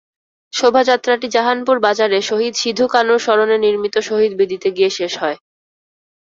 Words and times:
শোভাযাত্রাটি 0.53 1.27
জাহানপুর 1.35 1.77
বাজারে 1.79 2.17
শহীদ 2.29 2.53
সিধু-কানুর 2.57 3.19
স্মরণে 3.19 3.57
নির্মিত 3.65 3.95
শহীদবেদিতে 4.09 4.67
গিয়ে 4.77 4.91
শেষ 4.97 5.13
হয়। 5.21 5.37